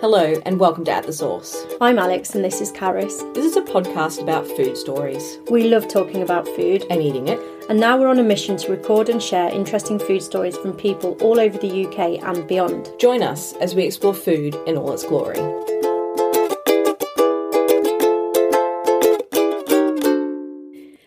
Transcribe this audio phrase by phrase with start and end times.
[0.00, 1.64] Hello, and welcome to At the Source.
[1.80, 3.22] I'm Alex, and this is Caris.
[3.34, 7.38] This is a podcast about food stories We love talking about food, and eating it.
[7.68, 11.16] and now we're on a mission to record and share interesting food stories from people
[11.20, 12.90] all over the UK and beyond.
[12.98, 15.38] Join us as we explore food in all its glory.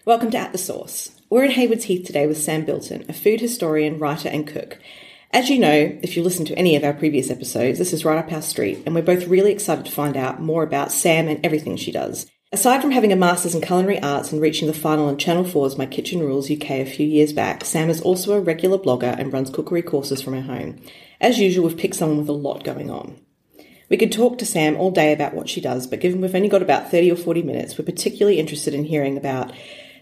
[0.06, 1.12] Welcome to At the Source.
[1.30, 4.78] We're in Haywards Heath today with Sam Bilton, a food historian, writer, and cook.
[5.34, 8.20] As you know, if you listen to any of our previous episodes, this is right
[8.20, 11.44] up our street, and we're both really excited to find out more about Sam and
[11.44, 12.28] everything she does.
[12.52, 15.76] Aside from having a master's in culinary arts and reaching the final on Channel 4's
[15.76, 19.34] My Kitchen Rules UK a few years back, Sam is also a regular blogger and
[19.34, 20.80] runs cookery courses from her home.
[21.20, 23.20] As usual, we've picked someone with a lot going on.
[23.90, 26.48] We could talk to Sam all day about what she does, but given we've only
[26.48, 29.52] got about 30 or 40 minutes, we're particularly interested in hearing about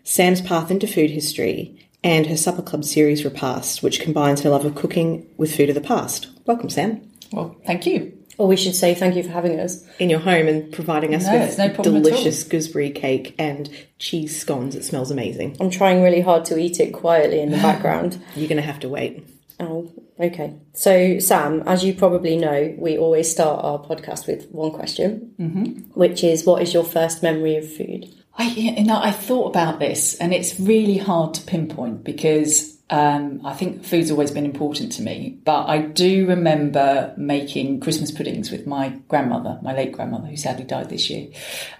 [0.03, 4.65] Sam's path into food history and her Supper Club series Repast, which combines her love
[4.65, 6.27] of cooking with food of the past.
[6.45, 7.01] Welcome, Sam,
[7.31, 8.17] Well, thank you.
[8.37, 9.85] Or we should say thank you for having us.
[9.99, 12.09] in your home and providing us No, with it's no problem at all.
[12.09, 14.73] delicious gooseberry cake and cheese scones.
[14.75, 15.57] It smells amazing.
[15.59, 18.19] I'm trying really hard to eat it quietly in the background.
[18.35, 19.27] You're going to have to wait.
[19.59, 20.55] Oh, okay.
[20.73, 25.63] So, Sam, as you probably know, we always start our podcast with one question, mm-hmm.
[25.99, 28.07] which is what is your first memory of food?
[28.37, 33.41] I, you know, I thought about this, and it's really hard to pinpoint because um,
[33.45, 35.39] I think food's always been important to me.
[35.45, 40.65] But I do remember making Christmas puddings with my grandmother, my late grandmother, who sadly
[40.65, 41.27] died this year.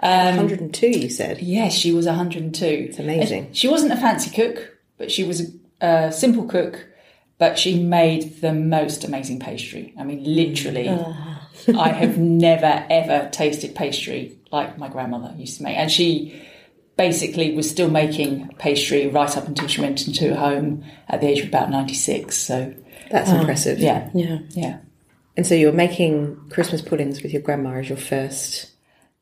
[0.01, 1.41] Um, 102, you said.
[1.41, 2.65] Yes, she was 102.
[2.65, 3.51] It's amazing.
[3.53, 6.87] she wasn't a fancy cook, but she was a, a simple cook.
[7.37, 9.95] But she made the most amazing pastry.
[9.97, 10.89] I mean, literally,
[11.75, 15.77] I have never ever tasted pastry like my grandmother used to make.
[15.77, 16.41] And she
[16.97, 21.27] basically was still making pastry right up until she went into a home at the
[21.27, 22.35] age of about 96.
[22.37, 22.73] So,
[23.09, 23.79] That's impressive.
[23.79, 24.39] yeah, Yeah.
[24.49, 24.77] yeah.
[25.37, 28.71] And so you were making Christmas puddings with your grandma as your first.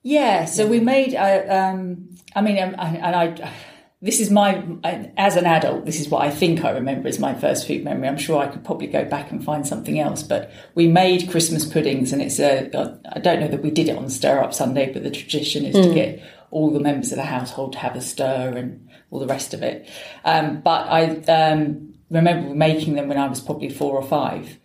[0.02, 1.13] Yeah, so we made.
[1.13, 3.52] Uh, um, I mean, um, I, and I.
[4.02, 4.64] This is my
[5.17, 5.86] as an adult.
[5.86, 8.08] This is what I think I remember as my first food memory.
[8.08, 10.23] I'm sure I could probably go back and find something else.
[10.23, 12.70] But we made Christmas puddings, and it's a.
[13.14, 15.76] I don't know that we did it on Stir Up Sunday, but the tradition is
[15.76, 19.27] to get all the members of the household to have a stir and all the
[19.27, 19.87] rest of it.
[20.23, 24.58] Um, but I um, remember making them when I was probably four or five.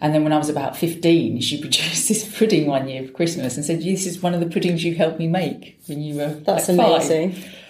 [0.00, 3.56] And then when I was about 15, she produced this pudding one year for Christmas
[3.56, 6.34] and said, This is one of the puddings you helped me make when you were
[6.34, 7.61] That's like five."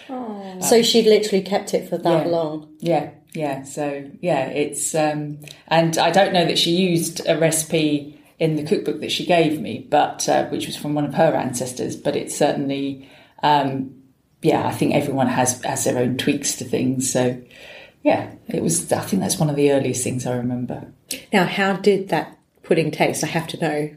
[0.60, 2.30] So she'd literally kept it for that Yeah.
[2.32, 2.68] long.
[2.80, 3.62] Yeah, yeah.
[3.64, 8.62] So, yeah, it's, um, and I don't know that she used a recipe in the
[8.62, 12.16] cookbook that she gave me, but, uh, which was from one of her ancestors, but
[12.16, 13.08] it's certainly,
[13.42, 13.90] um,
[14.42, 17.10] yeah, I think everyone has, has their own tweaks to things.
[17.10, 17.40] So,
[18.02, 20.92] yeah, it was, I think that's one of the earliest things I remember.
[21.32, 23.22] Now, how did that pudding taste?
[23.24, 23.90] I have to know.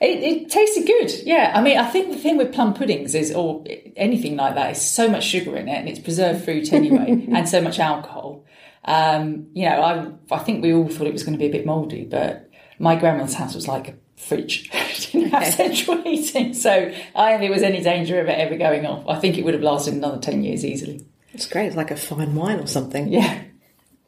[0.00, 1.52] It, it tasted good, yeah.
[1.54, 3.64] I mean, I think the thing with plum puddings is, or
[3.96, 7.48] anything like that, is so much sugar in it, and it's preserved fruit anyway, and
[7.48, 8.44] so much alcohol.
[8.84, 9.82] Um, you know,
[10.30, 12.48] I I think we all thought it was going to be a bit mouldy, but
[12.78, 14.70] my grandmother's house was like a fridge;
[15.12, 19.04] didn't have central heating, so I there was any danger of it ever going off.
[19.08, 21.06] I think it would have lasted another ten years easily.
[21.32, 21.66] It's great.
[21.66, 23.08] It's like a fine wine or something.
[23.08, 23.42] Yeah.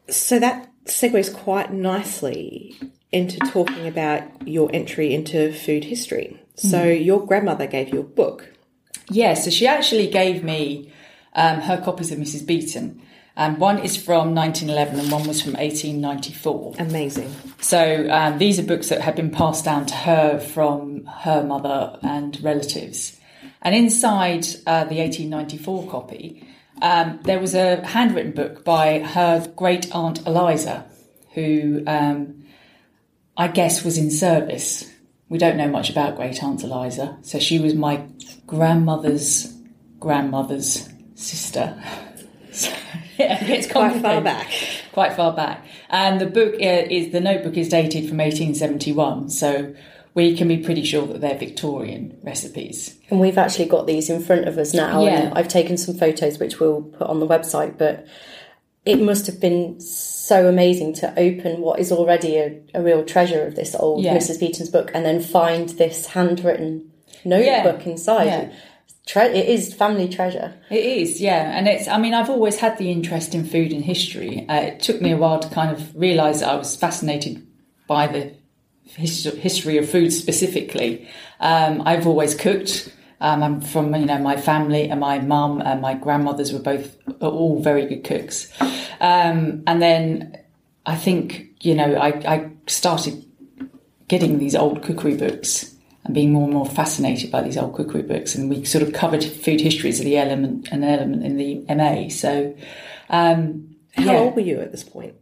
[0.09, 2.77] So that segues quite nicely
[3.11, 6.41] into talking about your entry into food history.
[6.55, 8.51] So your grandmother gave you a book.
[9.09, 10.93] Yeah, so she actually gave me
[11.33, 12.45] um, her copies of Mrs.
[12.45, 13.01] Beeton.
[13.35, 16.75] And one is from 1911 and one was from 1894.
[16.79, 17.33] Amazing.
[17.59, 21.97] So um, these are books that have been passed down to her from her mother
[22.03, 23.19] and relatives.
[23.61, 26.47] And inside uh, the 1894 copy,
[26.81, 30.85] um, there was a handwritten book by her great aunt Eliza,
[31.33, 32.40] who um,
[33.41, 34.87] I guess was in service.
[35.27, 38.05] We don't know much about great aunt Eliza, so she was my
[38.45, 39.51] grandmother's
[39.99, 41.81] grandmother's sister.
[42.53, 42.69] So,
[43.17, 44.51] yeah, it's Quite far back.
[44.91, 45.65] quite far back.
[45.89, 49.73] And the book uh, is the notebook is dated from 1871, so
[50.15, 52.97] we can be pretty sure that they're Victorian recipes.
[53.09, 55.05] And we've actually got these in front of us now.
[55.05, 55.11] Yeah.
[55.11, 57.77] And I've taken some photos, which we'll put on the website.
[57.77, 58.05] But
[58.85, 63.43] it must have been so amazing to open what is already a, a real treasure
[63.45, 64.15] of this old Yeah.
[64.17, 64.39] Mrs.
[64.39, 66.91] Beeton's book and then find this handwritten
[67.23, 68.25] notebook inside.
[68.25, 68.51] Yeah.
[69.05, 70.53] Tre- it is family treasure.
[70.69, 71.87] It is, yeah, and it's.
[71.87, 74.45] I mean, I've always had the interest in food and history.
[74.47, 77.45] Uh, it took me a while to kind of realise that I was fascinated
[77.87, 78.33] by the
[78.85, 81.07] his- history of food specifically.
[81.39, 82.93] Um, I've always cooked.
[83.21, 86.97] Um, I'm from you know my family and my mum and my grandmothers were both
[87.21, 88.51] all very good cooks.
[88.99, 90.37] Um, and then
[90.85, 93.23] I think you know I, I started
[94.07, 95.73] getting these old cookery books
[96.03, 98.35] and being more and more fascinated by these old cookery books.
[98.35, 102.09] And we sort of covered food history as the element, an element in the MA.
[102.09, 102.55] So,
[103.09, 104.17] um, How yeah.
[104.19, 105.15] old were you at this point?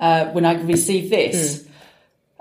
[0.00, 1.66] uh, when I received this.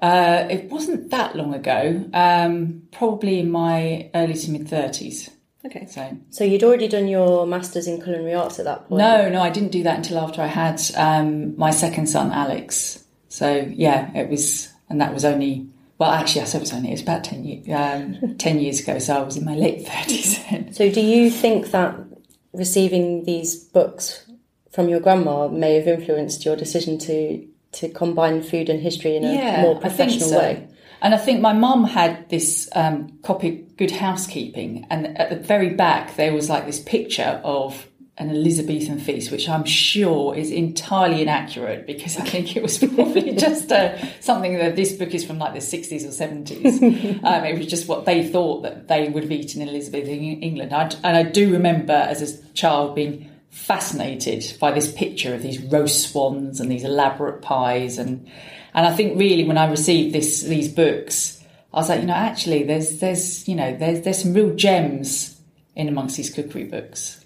[0.01, 5.29] Uh, it wasn't that long ago, um, probably in my early to mid 30s.
[5.65, 5.85] Okay.
[5.87, 8.99] So, So you'd already done your masters in culinary arts at that point.
[8.99, 13.03] no, no, I didn't do that until after I had um, my second son, Alex.
[13.27, 15.67] So, yeah, it was, and that was only,
[15.97, 18.79] well, actually, I said it was only, it was about 10, year, um, 10 years
[18.79, 20.73] ago, so I was in my late 30s then.
[20.73, 21.93] So do you think that
[22.53, 24.25] receiving these books
[24.71, 29.23] from your grandma may have influenced your decision to to combine food and history in
[29.23, 30.37] a more professional so.
[30.37, 30.67] way?
[31.01, 35.69] And I think my mum had this um, copy, Good Housekeeping, and at the very
[35.69, 37.87] back there was like this picture of
[38.19, 43.33] an Elizabethan feast, which I'm sure is entirely inaccurate because I think it was probably
[43.35, 47.23] just uh, something that this book is from like the 60s or 70s.
[47.23, 50.73] um, it was just what they thought that they would have eaten in Elizabethan England.
[50.73, 55.59] I, and I do remember as a child being fascinated by this picture of these
[55.59, 57.97] roast swans and these elaborate pies.
[57.97, 58.29] And
[58.73, 61.39] and I think really when I received this these books
[61.73, 65.39] I was like you know actually there's there's you know there's there's some real gems
[65.75, 67.23] in amongst these cookery books.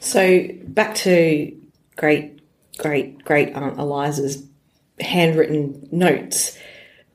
[0.00, 1.54] So back to
[1.96, 2.40] great,
[2.78, 4.46] great, great Aunt Eliza's
[5.00, 6.56] handwritten notes.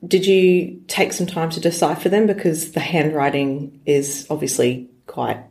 [0.06, 2.26] Did you take some time to decipher them?
[2.26, 5.42] Because the handwriting is obviously quite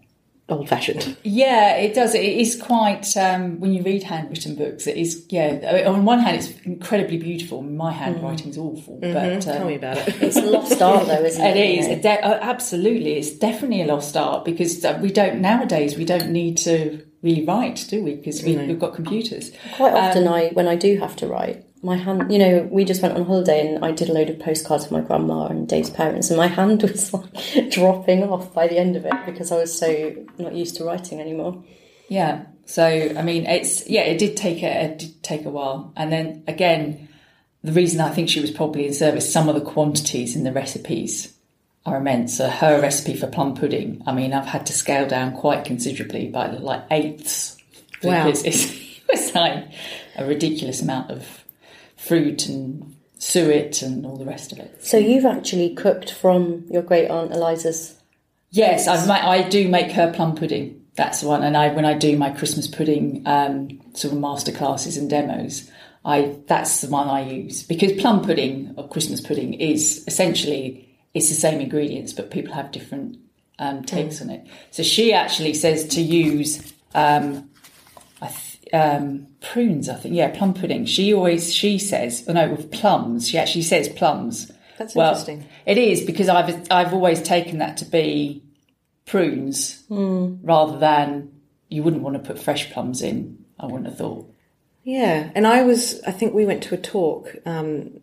[0.50, 1.16] old fashioned?
[1.24, 5.60] yeah it does it is quite um, when you read handwritten books it is yeah
[5.70, 9.76] I mean, on one hand it's incredibly beautiful my handwriting's awful but um, Tell me
[9.76, 10.22] about it.
[10.22, 11.58] It's a lost art, though, isn't it?
[11.58, 11.88] It is?
[11.88, 13.14] It de- uh, absolutely.
[13.18, 15.98] It's definitely a lost art because uh, we don't nowadays.
[15.98, 18.16] We don't need to really write, do we?
[18.16, 19.52] Because we, we've got computers.
[19.76, 22.32] Quite often, Um, I when I do have to write, my hand.
[22.32, 24.94] You know, we just went on holiday and I did a load of postcards for
[24.94, 28.96] my grandma and Dave's parents, and my hand was like dropping off by the end
[28.96, 31.64] of it because I was so not used to writing anymore.
[32.08, 32.46] Yeah.
[32.66, 34.02] So I mean, it's yeah.
[34.02, 37.10] It did take a it did take a while, and then again,
[37.64, 39.32] the reason I think she was probably in service.
[39.32, 41.34] Some of the quantities in the recipes
[41.86, 42.38] are immense.
[42.38, 44.04] So her recipe for plum pudding.
[44.06, 47.58] I mean, I've had to scale down quite considerably by like eighths
[48.04, 48.26] Wow.
[48.26, 49.66] because it's, it was like
[50.18, 51.39] a ridiculous amount of
[52.00, 54.84] fruit and suet and all the rest of it.
[54.84, 57.96] So you've actually cooked from your great aunt Eliza's.
[58.52, 60.84] Yes, I, I do make her plum pudding.
[60.96, 61.44] That's the one.
[61.44, 65.70] And I when I do my Christmas pudding um, sort of master classes and demos,
[66.04, 71.30] I that's the one I use because plum pudding or Christmas pudding is essentially it's
[71.30, 73.18] the same ingredients, but people have different
[73.60, 74.48] um, takes on it.
[74.72, 77.50] So she actually says to use um,
[78.22, 78.28] I
[78.74, 79.90] um, prunes.
[79.90, 80.86] I think yeah, plum pudding.
[80.86, 83.28] She always she says oh no with plums.
[83.28, 84.52] She actually says plums.
[84.78, 85.46] That's Well, interesting.
[85.66, 88.44] It is because I've I've always taken that to be
[89.06, 91.32] prunes rather than
[91.68, 93.44] you wouldn't want to put fresh plums in.
[93.60, 94.32] I wouldn't have thought.
[94.84, 96.02] Yeah, and I was.
[96.04, 97.36] I think we went to a talk.
[97.46, 98.00] Um,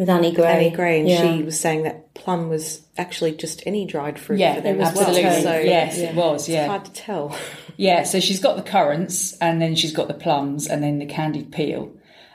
[0.00, 0.46] With Annie Gray.
[0.46, 1.36] Annie Gray, and Yeah.
[1.36, 4.88] she was saying that plum was actually just any dried fruit Yeah, for them as
[4.88, 5.24] absolutely.
[5.24, 5.42] well.
[5.42, 6.04] So yes, yeah.
[6.08, 6.40] it was.
[6.40, 7.36] it's Yeah, hard to tell.
[7.76, 8.04] yeah.
[8.04, 11.52] So she's got the currants, and then she's got the plums, and then the candied
[11.52, 11.92] peel.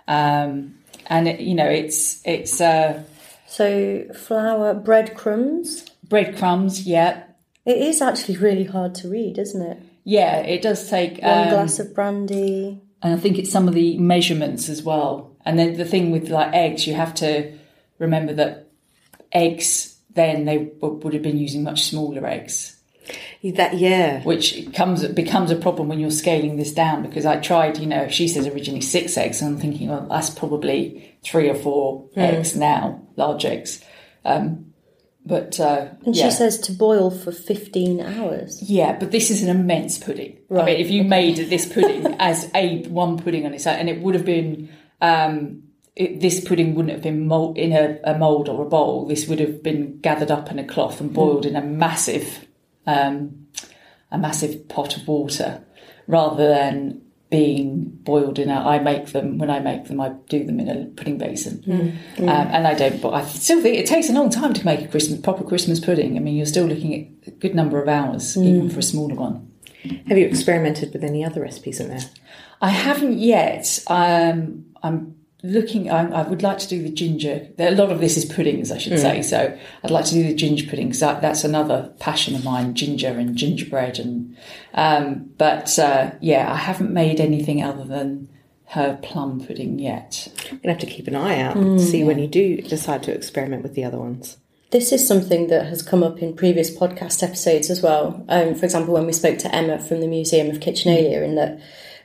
[0.07, 0.75] Um,
[1.07, 3.01] and it, you know, it's it's uh,
[3.47, 5.85] So flour, breadcrumbs.
[6.07, 6.85] breadcrumbs.
[6.85, 7.23] Yeah,
[7.65, 9.79] It is actually really hard to read, isn't it?
[10.03, 10.37] yeah.
[10.41, 12.79] It does take One um, glass of brandy.
[13.01, 15.31] and I think it's some of the measurements as well.
[15.45, 17.57] And then the thing with like eggs, you have to
[17.99, 18.69] remember that
[19.31, 22.77] eggs then they w- would have been using much smaller eggs,
[23.43, 27.03] That yeah, which comes becomes a problem when you're scaling this down.
[27.03, 30.29] Because I tried, you know, she says originally six eggs, and I'm thinking, well, that's
[30.29, 33.83] probably three or four eggs now, large eggs.
[34.23, 34.73] Um,
[35.25, 36.25] but uh, And yeah.
[36.29, 38.61] she says to boil for 15 hours.
[38.61, 40.37] Yeah, but this is an immense pudding.
[40.49, 43.75] I Right, mean, if you made this pudding as a one pudding on its own,
[43.75, 44.69] and it would have been
[45.05, 45.63] um,
[45.95, 49.07] it, this pudding wouldn't have been mold, in a, a mold or a bowl.
[49.07, 52.47] This would have been gathered up in a cloth and boiled in a massive
[52.87, 53.47] um,
[54.11, 55.63] a massive pot of water,
[56.07, 58.53] rather than being boiled in a.
[58.53, 59.99] I make them when I make them.
[59.99, 61.63] I do them in a pudding basin,
[62.19, 63.01] um, and I don't.
[63.01, 65.79] But I still think it takes a long time to make a Christmas proper Christmas
[65.79, 66.17] pudding.
[66.17, 66.93] I mean, you're still looking
[67.23, 69.51] at a good number of hours, even for a smaller one.
[70.07, 72.05] have you experimented with any other recipes in there?
[72.61, 73.83] I haven't yet.
[73.87, 75.89] Um, I'm looking.
[75.91, 77.47] I, I would like to do the ginger.
[77.59, 79.21] A lot of this is puddings, I should say.
[79.21, 82.73] So I'd like to do the ginger pudding because that, that's another passion of mine:
[82.73, 83.99] ginger and gingerbread.
[83.99, 84.37] And
[84.73, 88.29] um, but uh, yeah, I haven't made anything other than
[88.69, 90.27] her plum pudding yet.
[90.49, 93.13] You're gonna have to keep an eye out and see when you do decide to
[93.13, 94.37] experiment with the other ones.
[94.71, 98.25] this is something that has come up in previous podcast episodes as well.
[98.27, 101.59] Um, for example, when we spoke to Emma from the Museum of Kitchenalia, in that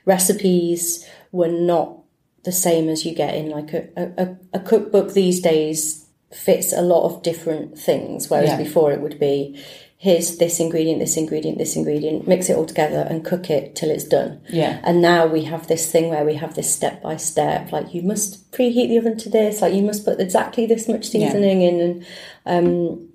[0.05, 1.97] recipes were not
[2.43, 6.81] the same as you get in like a, a, a cookbook these days fits a
[6.81, 8.57] lot of different things, whereas Yeah.
[8.57, 9.61] before it would be
[9.97, 13.91] here's this ingredient, this ingredient, this ingredient, mix it all together and cook it till
[13.91, 14.41] it's done.
[14.49, 14.79] Yeah.
[14.83, 18.01] And now we have this thing where we have this step by step, like you
[18.01, 21.79] must preheat the oven to this, like you must put exactly this much seasoning in,
[21.79, 22.05] and
[22.47, 23.09] um,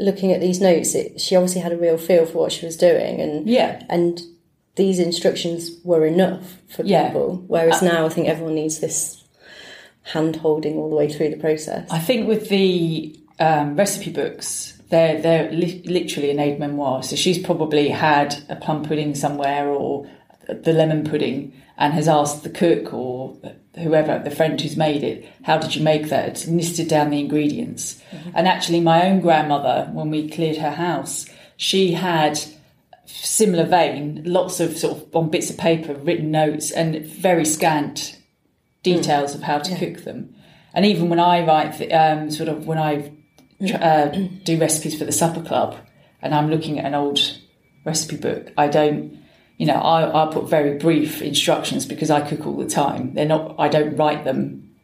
[0.00, 2.76] looking at these notes, it, she obviously had a real feel for what she was
[2.76, 3.80] doing, and Yeah.
[3.88, 4.20] and
[4.76, 7.06] these instructions were enough for Yeah.
[7.08, 7.42] people.
[7.46, 9.22] Whereas now, I think everyone needs this
[10.02, 11.88] hand holding all the way through the process.
[11.90, 17.02] I think with the um, recipe books, they're they're li- literally an aid memoir.
[17.02, 20.06] So she's probably had a plum pudding somewhere or
[20.48, 23.36] the lemon pudding, and has asked the cook or
[23.76, 27.18] whoever the friend who's made it, "How did you make that?" It's listed down the
[27.18, 28.00] ingredients.
[28.34, 31.26] And actually, my own grandmother, when we cleared her house,
[31.56, 32.38] she had
[33.06, 38.18] similar vein, lots of sort of on bits of paper written notes and very scant
[38.82, 40.34] details of how to cook them.
[40.72, 43.12] And even when I write, the- um, sort of when I
[43.80, 44.06] uh,
[44.44, 45.76] do recipes for the supper club,
[46.20, 47.38] and I'm looking at an old
[47.84, 49.18] recipe book, I don't,
[49.58, 53.14] you know, I, I put very brief instructions because I cook all the time.
[53.14, 54.74] They're not, I don't write them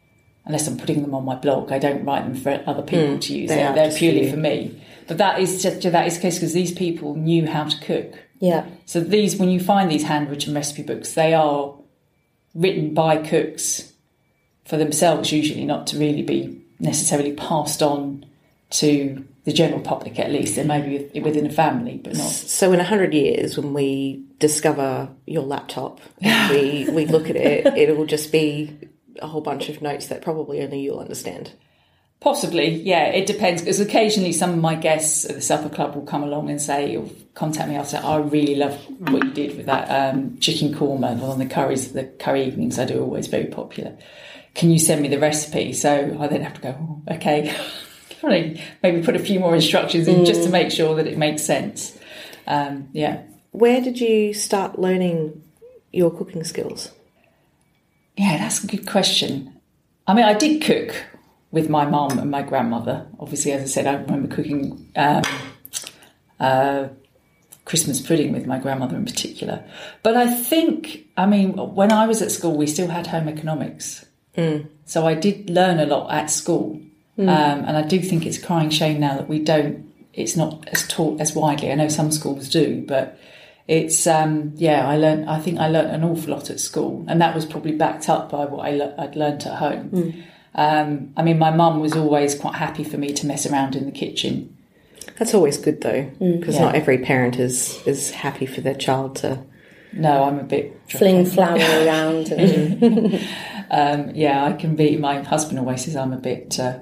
[0.45, 1.71] unless I'm putting them on my blog.
[1.71, 3.49] I don't write them for other people to use.
[3.49, 4.81] they They're, they're purely for me.
[5.11, 8.17] But that is just, that is the case because these people knew how to cook.
[8.39, 11.75] yeah, So these, when you find these handwritten recipe books, they are
[12.55, 13.91] written by cooks
[14.63, 18.25] for themselves, usually not to really be necessarily passed on
[18.69, 20.17] to the general public.
[20.17, 22.29] At least they may be within a family, but not.
[22.29, 27.65] So in a hundred years, when we discover your laptop we we look at it,
[27.65, 28.79] it will just be
[29.21, 31.51] a whole bunch of notes that probably only you'll understand.
[32.21, 33.63] Possibly, yeah, it depends.
[33.63, 36.95] Because occasionally, some of my guests at the supper club will come along and say,
[36.95, 41.19] or contact me after, I really love what you did with that um, chicken korma
[41.21, 41.93] on the curries.
[41.93, 43.97] The curry evenings I do are always very popular.
[44.53, 45.73] Can you send me the recipe?
[45.73, 47.55] So I then have to go, oh, okay,
[48.21, 51.41] Probably maybe put a few more instructions in just to make sure that it makes
[51.41, 51.97] sense.
[52.45, 53.23] Um, yeah.
[53.49, 55.41] Where did you start learning
[55.91, 56.91] your cooking skills?
[58.15, 59.59] Yeah, that's a good question.
[60.05, 60.93] I mean, I did cook
[61.51, 63.07] with my mum and my grandmother.
[63.19, 65.23] Obviously, as I said, I remember cooking um,
[66.39, 66.87] uh,
[67.65, 69.63] Christmas pudding with my grandmother in particular.
[70.03, 74.05] But I think, I mean, when I was at school, we still had home economics.
[74.85, 76.79] So I did learn a lot at school.
[77.17, 80.67] Um, and I do think it's a crying shame now that we don't, it's not
[80.69, 81.71] as taught as widely.
[81.71, 83.19] I know some schools do, but
[83.67, 87.05] it's, um, yeah, I learned, I think I learned an awful lot at school.
[87.07, 90.23] And that was probably backed up by what I le- I'd learnt at home.
[90.53, 93.85] Um, I mean, my mum was always quite happy for me to mess around in
[93.85, 94.57] the kitchen.
[95.17, 96.61] That's always good though, because Yeah.
[96.65, 99.39] not every parent is is happy for their child to.
[99.93, 102.31] No, I'm a bit Fling flour around.
[102.31, 103.19] And,
[103.73, 104.97] Um, yeah, I can be.
[104.97, 106.79] My husband always says I'm a bit, uh,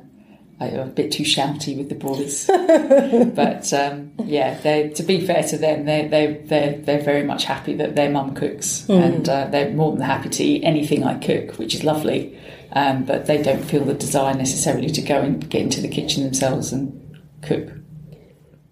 [0.60, 2.48] I'm a bit too shouty with the boys.
[3.36, 4.90] but um, yeah, they.
[4.90, 8.34] To be fair to them, they they they they're very much happy that their mum
[8.34, 12.36] cooks, and uh, they're more than happy to eat anything I cook, which is lovely.
[12.74, 16.24] Um, but they don't feel the desire necessarily to go and get into the kitchen
[16.24, 17.70] themselves and cook.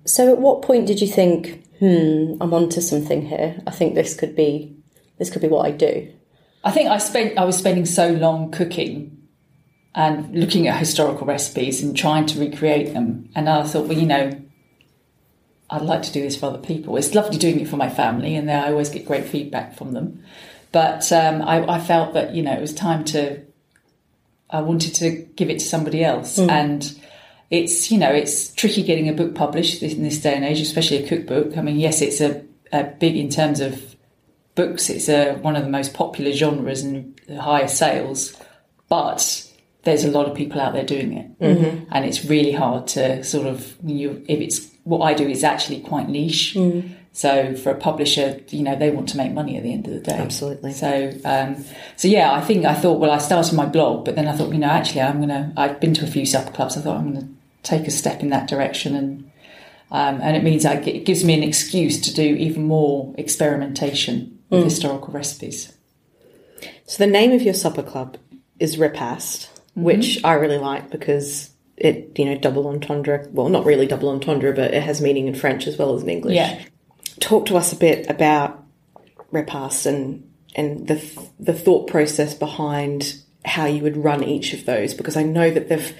[0.05, 3.61] so, at what point did you think, "Hmm, I'm onto something here.
[3.65, 4.75] I think this could be,
[5.17, 6.09] this could be what I do."
[6.63, 9.17] I think I spent I was spending so long cooking
[9.95, 13.29] and looking at historical recipes and trying to recreate them.
[13.33, 14.31] And I thought, well, you know,
[15.71, 16.95] I'd like to do this for other people.
[16.97, 20.23] It's lovely doing it for my family, and I always get great feedback from them.
[20.71, 23.41] But um, I, I felt that you know it was time to.
[24.49, 26.99] I wanted to give it to somebody else, and
[27.49, 31.03] it's you know it's tricky getting a book published in this day and age, especially
[31.03, 31.57] a cookbook.
[31.57, 33.95] I mean, yes, it's a, a big in terms of
[34.55, 34.89] books.
[34.89, 38.35] It's a, one of the most popular genres and the highest sales,
[38.89, 39.43] but
[39.83, 41.85] there's a lot of people out there doing it, mm-hmm.
[41.91, 45.81] and it's really hard to sort of you if it's what I do is actually
[45.81, 46.55] quite niche.
[47.17, 49.93] So for a publisher, you know, they want to make money at the end of
[49.93, 50.19] the day.
[50.19, 50.71] Absolutely.
[50.73, 54.27] So, um, so yeah, I think I thought, well, I started my blog, but then
[54.27, 55.51] I thought, you know, actually, I'm gonna.
[55.57, 56.77] I've been to a few supper clubs.
[56.77, 57.27] I thought I'm gonna
[57.63, 59.31] take a step in that direction, and
[59.89, 64.37] um, and it means I, it gives me an excuse to do even more experimentation
[64.51, 65.75] with historical recipes.
[66.85, 68.17] So the name of your supper club
[68.59, 73.27] is Repast, which I really like because it, you know, double entendre.
[73.31, 76.09] Well, not really double entendre, but it has meaning in French as well as in
[76.09, 76.35] English.
[76.35, 76.61] Yeah.
[77.19, 78.63] Talk to us a bit about
[79.31, 80.23] Repast and
[80.55, 81.01] and the
[81.39, 85.67] the thought process behind how you would run each of those because I know that
[85.69, 85.95] they've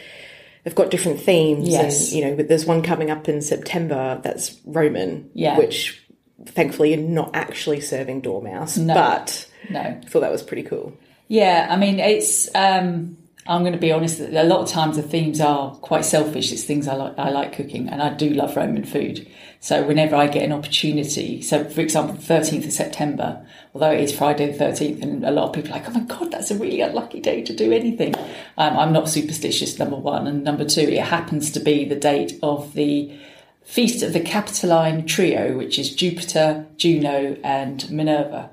[0.63, 1.67] they've got different themes.
[1.67, 2.11] Yes.
[2.11, 5.57] And, you know, but there's one coming up in September that's Roman, Yeah.
[5.57, 6.01] which
[6.45, 8.93] thankfully you're not actually serving dormouse, No.
[8.93, 9.79] but No.
[9.81, 10.93] I thought that was pretty cool.
[11.27, 12.49] Yeah, I mean, it's.
[12.55, 14.19] Um, I'm going to be honest.
[14.19, 16.51] A lot of times the themes are quite selfish.
[16.51, 17.17] It's things I like.
[17.17, 19.27] I like cooking, and I do love Roman food.
[19.59, 24.01] So whenever I get an opportunity, so for example, the 13th of September, although it
[24.01, 26.51] is Friday the 13th, and a lot of people are like, oh my god, that's
[26.51, 28.13] a really unlucky day to do anything.
[28.57, 29.79] Um, I'm not superstitious.
[29.79, 33.17] Number one, and number two, it happens to be the date of the
[33.63, 38.49] feast of the Capitoline Trio, which is Jupiter, Juno, and Minerva.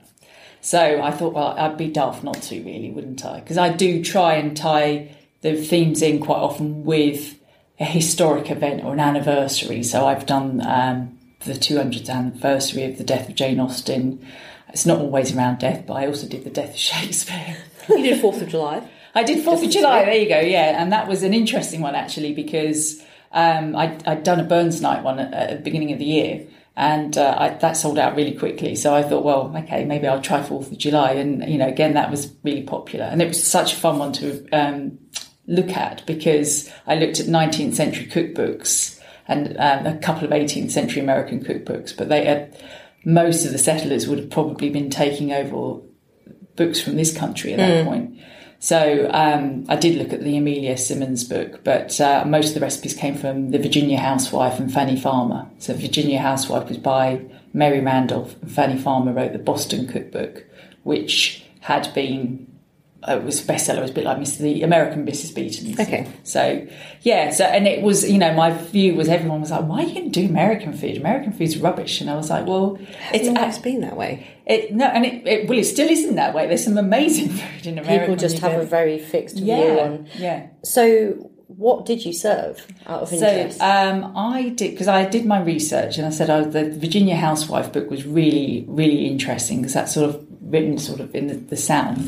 [0.64, 3.40] So I thought, well, I'd be daft not to, really, wouldn't I?
[3.40, 7.38] Because I do try and tie the themes in quite often with
[7.78, 9.82] a historic event or an anniversary.
[9.82, 14.26] So I've done um, the 200th anniversary of the death of Jane Austen.
[14.70, 17.58] It's not always around death, but I also did the death of Shakespeare.
[17.90, 18.88] You did 4th of July.
[19.14, 20.06] I did Fourth of July.
[20.06, 20.40] There you go.
[20.40, 23.02] Yeah, and that was an interesting one actually because
[23.32, 26.46] um, I, I'd done a Burns night one at, at the beginning of the year,
[26.76, 28.74] and uh, I, that sold out really quickly.
[28.74, 31.94] So I thought, well, okay, maybe I'll try Fourth of July, and you know, again,
[31.94, 34.98] that was really popular, and it was such a fun one to um,
[35.46, 40.70] look at because I looked at 19th century cookbooks and um, a couple of 18th
[40.70, 42.58] century American cookbooks, but they had
[43.04, 45.80] most of the settlers would have probably been taking over
[46.56, 48.18] books from this country at that point.
[48.64, 52.60] So um, I did look at the Amelia Simmons book, but uh, most of the
[52.60, 55.46] recipes came from the Virginia Housewife and Fanny Farmer.
[55.58, 57.20] So Virginia Housewife was by
[57.52, 60.46] Mary Randolph, and Fanny Farmer wrote the Boston Cookbook,
[60.82, 62.46] which had been
[63.06, 63.78] it was a bestseller.
[63.78, 64.38] It was a bit like Mr.
[64.38, 65.34] the American Mrs.
[65.34, 65.78] Beeton's.
[65.78, 66.10] Okay.
[66.22, 66.66] So
[67.02, 69.86] yeah, so and it was you know my view was everyone was like, why are
[69.86, 70.96] you going to do American food?
[70.96, 72.78] American food's rubbish, and I was like, well,
[73.12, 74.26] It's it's always been that way.
[74.46, 76.46] it, no, and it, it well, it still isn't that way.
[76.46, 78.04] There's some amazing food in America.
[78.04, 80.08] People just have a very fixed view on.
[80.16, 80.46] yeah.
[80.62, 83.60] So, what did you serve out of So interest?
[83.60, 87.72] um, I did because I did my research and I said oh, the Virginia Housewife
[87.72, 91.56] book was really really interesting because that sort of written sort of in the, the
[91.56, 91.98] South.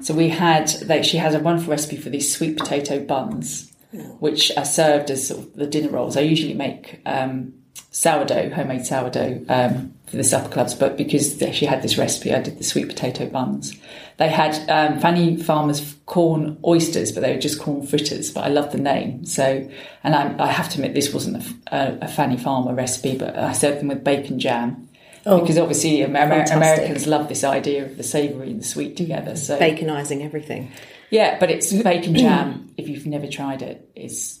[0.00, 3.72] So we had they, she has a wonderful recipe for these sweet potato buns,
[4.20, 6.16] which are served as sort of the dinner rolls.
[6.16, 7.54] I usually make um,
[7.90, 12.42] sourdough, homemade sourdough um, for the supper clubs, but because she had this recipe, I
[12.42, 13.74] did the sweet potato buns.
[14.18, 18.30] They had um, Fanny Farmer's corn oysters, but they were just corn fritters.
[18.30, 19.68] But I love the name, so
[20.04, 23.36] and I, I have to admit this wasn't a, a, a Fanny Farmer recipe, but
[23.36, 24.88] I served them with bacon jam.
[25.26, 29.36] Because obviously Amer- Americans love this idea of the savoury and the sweet together.
[29.36, 30.70] So Baconizing everything.
[31.10, 32.72] yeah, but it's bacon jam.
[32.76, 34.40] if you've never tried it, it's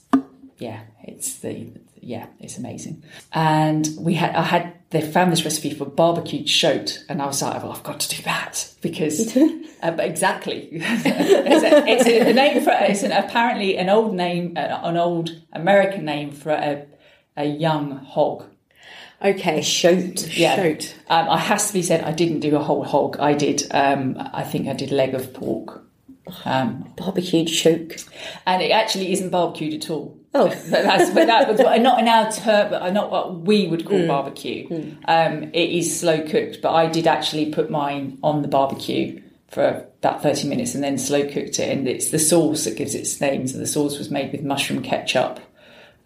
[0.58, 3.02] yeah, it's the yeah, it's amazing.
[3.32, 7.42] And we had I had they found this recipe for barbecued shoat, and I was
[7.42, 9.36] like, well, I've got to do that because
[9.82, 14.60] uh, exactly, it's, a, it's a name for it's an, apparently an old name, uh,
[14.84, 16.86] an old American name for a
[17.36, 18.44] a young hog.
[19.22, 19.60] Okay.
[19.60, 20.36] Shoat.
[20.36, 20.56] Yeah.
[20.56, 20.94] Shoat.
[21.08, 23.16] Um, I has to be said, I didn't do a whole hog.
[23.18, 23.66] I did.
[23.70, 25.82] Um, I think I did leg of pork.
[26.44, 28.04] Um, Barbecued shoat.
[28.46, 30.18] and it actually isn't barbecued at all.
[30.34, 30.48] Oh.
[30.48, 34.06] but that's but that was not in our term, but not what we would call
[34.06, 34.66] barbecue.
[35.06, 39.86] Um, it is slow cooked, but I did actually put mine on the barbecue for
[40.02, 41.70] about thirty minutes and then slow cooked it.
[41.70, 43.46] And it's the sauce that gives it its name.
[43.46, 45.38] So the sauce was made with mushroom ketchup,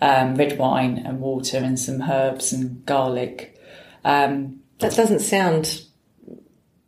[0.01, 3.57] um, red wine, and water, and some herbs and garlic.
[4.05, 5.83] Um, That doesn't sound.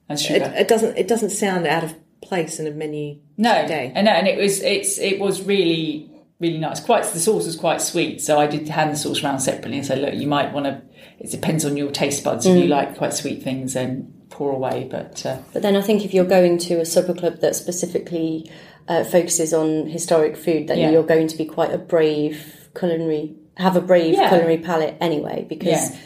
[0.09, 0.53] and It, sugar.
[0.57, 0.96] it doesn't.
[0.96, 3.92] It doesn't sound out of place in a menu No, today.
[3.94, 6.09] and no, and it was it's it was really
[6.40, 6.81] really nice.
[6.81, 9.87] Quite the sauce was quite sweet, so I did hand the sauce around separately and
[9.87, 10.83] said, look, you might want to.
[11.18, 12.46] It depends on your taste buds.
[12.46, 14.88] If you like quite sweet things, then pour away.
[14.90, 18.51] But uh, But then I think if you're going to a supper club that specifically
[18.88, 20.90] uh, focuses on historic food, then Yeah.
[20.90, 24.29] you're going to be quite a brave culinary, have a brave Yeah.
[24.29, 25.97] culinary palate anyway, because Yeah.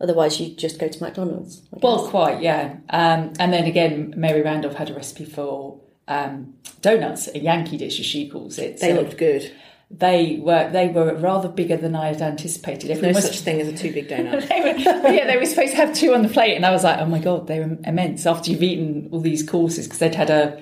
[0.00, 1.62] otherwise you just go to McDonald's.
[1.70, 2.74] Well, quite yeah.
[2.90, 5.76] Um, and then again, Mary Randolph had a recipe for
[6.08, 8.78] um, donuts, a Yankee dish as she calls it.
[8.80, 9.50] They So looked good.
[9.92, 13.00] they were they were rather bigger than I had anticipated.
[13.00, 14.48] No was- such thing as a too big donut.
[14.48, 14.78] they were,
[15.12, 17.06] yeah, they were supposed to have two on the plate, and I was like, oh
[17.06, 18.26] my god, they were immense.
[18.26, 20.60] After you've eaten all these courses, because they'd had a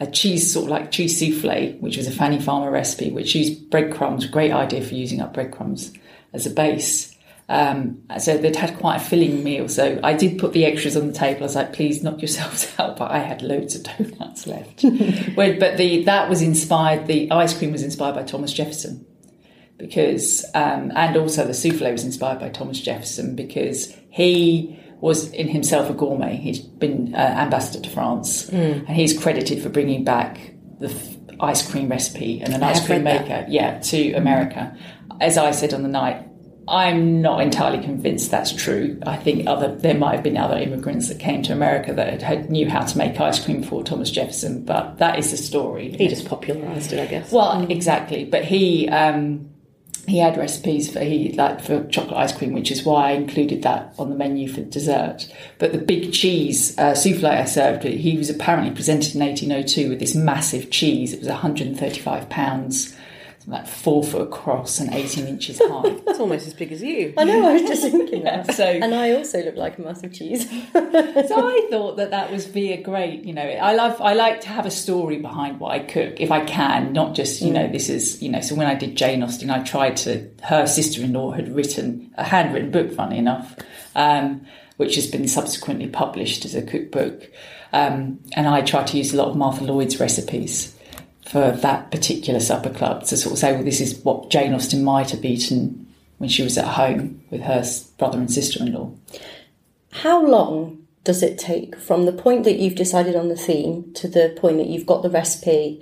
[0.00, 3.70] a cheese sort of like cheese souffle, which was a Fanny Farmer recipe, which used
[3.70, 4.26] breadcrumbs.
[4.26, 5.92] Great idea for using up breadcrumbs
[6.32, 7.14] as a base.
[7.50, 9.68] Um, so they'd had quite a filling meal.
[9.68, 11.40] So I did put the extras on the table.
[11.40, 12.96] I was like, please knock yourselves out.
[12.96, 14.84] But I had loads of donuts left.
[15.36, 17.06] But the that was inspired.
[17.06, 19.04] The ice cream was inspired by Thomas Jefferson
[19.76, 25.48] because um, and also the souffle was inspired by Thomas Jefferson because he was in
[25.48, 26.36] himself a gourmet.
[26.36, 31.68] He's been uh, ambassador to France, and he's credited for bringing back the f- ice
[31.70, 33.28] cream recipe and an I ice cream read that.
[33.28, 34.76] maker, yeah, to America.
[35.20, 36.26] As I said on the night,
[36.68, 39.00] I'm not entirely convinced that's true.
[39.06, 42.22] I think other there might have been other immigrants that came to America that had,
[42.22, 45.90] had knew how to make ice cream before Thomas Jefferson, but that is the story.
[45.96, 47.32] He just popularised it, I guess.
[47.32, 48.24] Well, exactly.
[48.24, 49.50] But he um,
[50.10, 53.62] he had recipes for he like for chocolate ice cream, which is why I included
[53.62, 55.32] that on the menu for dessert.
[55.58, 60.00] But the big cheese uh, souffle I served, he was apparently presented in 1802 with
[60.00, 61.12] this massive cheese.
[61.12, 62.96] It was 135 pounds,
[63.46, 65.82] like four foot across and 18 inches high.
[66.06, 67.14] It's almost as big as you.
[67.16, 67.48] I know.
[67.48, 68.54] I was just thinking Yeah, that.
[68.54, 70.48] so- and I also look like a massive cheese.
[70.72, 70.78] so
[71.48, 74.48] I thought that that was be a great, you know, I love, I like to
[74.48, 77.88] have a story behind what I cook if I can, not just, you know, this
[77.88, 81.54] is, you know, so when I did Jane Austen, I tried to, her sister-in-law had
[81.54, 83.56] written a handwritten book, funny enough,
[83.94, 84.44] um,
[84.76, 87.30] which has been subsequently published as a cookbook.
[87.72, 90.76] Um, and I tried to use a lot of Martha Lloyd's recipes
[91.30, 94.82] for that particular supper club to sort of say, well, this is what Jane Austen
[94.82, 95.86] might have eaten
[96.18, 97.64] when she was at home with her
[97.98, 98.90] brother and sister-in-law.
[99.92, 104.08] How long does it take from the point that you've decided on the theme to
[104.08, 105.80] the point that you've got the recipe,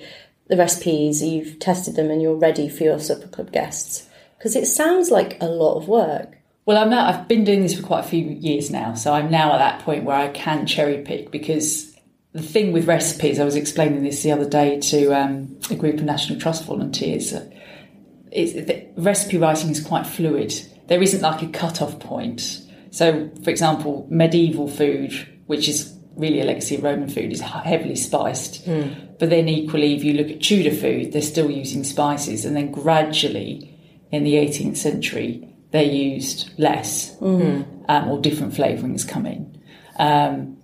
[0.48, 4.06] the recipes, you've tested them, and you're ready for your supper club guests?
[4.37, 6.37] Because it sounds like a lot of work.
[6.66, 9.30] Well, I'm now, I've been doing this for quite a few years now, so I'm
[9.30, 11.97] now at that point where I can cherry pick because
[12.32, 15.96] the thing with recipes, I was explaining this the other day to um, a group
[15.96, 17.32] of National Trust volunteers.
[17.32, 17.48] uh,
[18.30, 20.52] Is the recipe writing is quite fluid.
[20.88, 22.60] There isn't like a cut-off point.
[22.90, 25.12] So, for example, medieval food,
[25.46, 28.66] which is really a legacy of Roman food, is heavily spiced.
[29.18, 32.70] But then, equally, if you look at Tudor food, they're still using spices, and then
[32.70, 33.74] gradually,
[34.10, 37.16] in the 18th century, they used less
[37.88, 39.60] um, or different flavourings come in.
[39.98, 40.57] Um,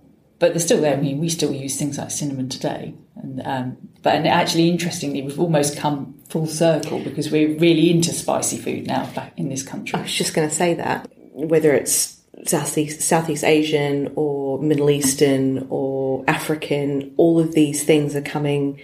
[0.45, 0.93] but they're still there.
[0.95, 2.93] I mean, we still use things like cinnamon today.
[3.15, 8.13] And, um, but and actually, interestingly, we've almost come full circle because we're really into
[8.13, 9.97] spicy food now back in this country.
[9.97, 15.65] I was just going to say that whether it's Southeast, Southeast Asian or Middle Eastern
[15.71, 18.79] or African, all of these things are coming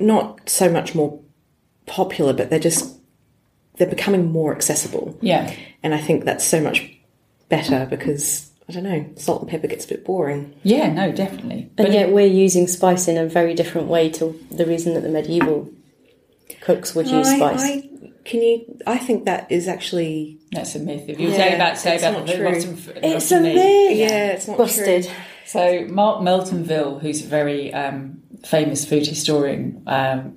[0.00, 1.20] not so much more
[1.86, 2.98] popular, but they're just
[3.76, 5.16] they're becoming more accessible.
[5.22, 5.54] Yeah.
[5.84, 6.90] And I think that's so much
[7.48, 10.54] better because I don't know, salt and pepper gets a bit boring.
[10.62, 11.70] Yeah, no, definitely.
[11.76, 15.08] And yet we're using spice in a very different way to the reason that the
[15.08, 15.68] medieval
[16.60, 17.62] cooks would use I, spice.
[17.62, 18.78] I, can you?
[18.86, 21.08] I think that is actually That's a myth.
[21.08, 22.44] If you Yeah, say about say it's about not the true.
[22.44, 23.54] rotten, it's a meat.
[23.54, 23.96] myth.
[23.96, 25.04] yeah, it's not Busted.
[25.04, 25.12] True.
[25.46, 30.36] So Marc Meltonville, who's a very um, famous food historian, um,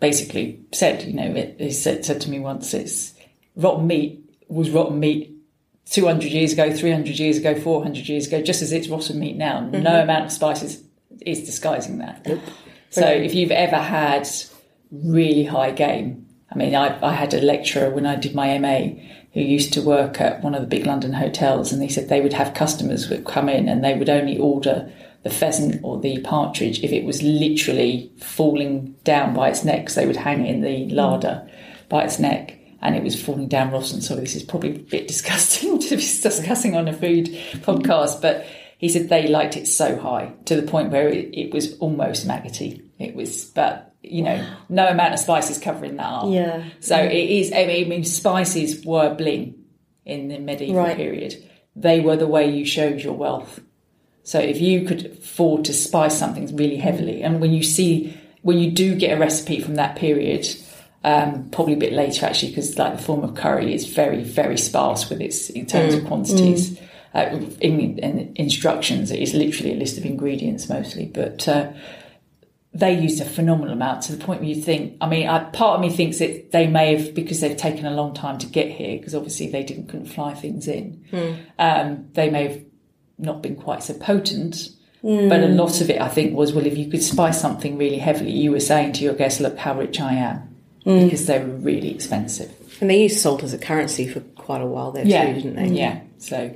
[0.00, 3.14] basically said, you know, it, he said, said to me once, it's
[3.56, 5.33] rotten meat was rotten meat
[5.94, 9.60] 200 years ago, 300 years ago, 400 years ago, just as it's rotten meat now.
[9.60, 9.80] Mm-hmm.
[9.84, 10.82] No amount of spices
[11.24, 12.26] is disguising that.
[12.90, 14.28] So if you've ever had
[14.90, 19.00] really high game, I mean, I, I had a lecturer when I did my MA
[19.34, 22.20] who used to work at one of the big London hotels, and he said they
[22.20, 26.20] would have customers would come in and they would only order the pheasant or the
[26.22, 30.54] partridge if it was literally falling down by its neck, because they would hang it
[30.54, 30.92] in the mm.
[30.92, 31.48] larder
[31.88, 32.58] by its neck.
[32.84, 34.00] And it was falling down rotten.
[34.02, 37.26] So this is probably a bit disgusting to be discussing on a food
[37.62, 38.46] podcast, but
[38.78, 42.26] he said they liked it so high to the point where it, it was almost
[42.26, 42.82] maggoty.
[42.98, 46.30] It was, but you know, no amount of spices covering that up.
[46.30, 46.62] Yeah.
[46.80, 47.52] So it is.
[47.52, 49.54] I mean, I mean, spices were bling
[50.04, 50.96] in the medieval Right.
[50.96, 51.42] period.
[51.74, 53.60] They were the way you showed your wealth.
[54.22, 58.58] So if you could afford to spice something really heavily, and when you see when
[58.58, 60.44] you do get a recipe from that period,
[61.04, 64.58] um, probably a bit later actually, because like the Forme of Cury is very very
[64.58, 66.78] sparse with its in terms of quantities.
[67.14, 71.46] Uh, in, in instructions, it is literally a list of ingredients mostly, but.
[71.46, 71.72] Uh,
[72.76, 75.76] they used a phenomenal amount to the point where you think, I mean, I, part
[75.76, 78.68] of me thinks that they may have, because they've taken a long time to get
[78.68, 81.04] here, because obviously they didn't couldn't fly things in,
[81.60, 82.60] um, they may have
[83.16, 84.70] not been quite so potent.
[85.28, 87.98] But a lot of it, I think, was well, if you could spice something really
[87.98, 90.53] heavily, you were saying to your guests, look how rich I am,
[90.84, 92.52] because they were really expensive.
[92.80, 95.68] And they used salt as a currency for quite a while there too, didn't they?
[95.68, 96.00] Yeah.
[96.18, 96.54] So